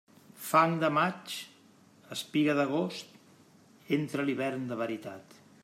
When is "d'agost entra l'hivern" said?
2.61-4.65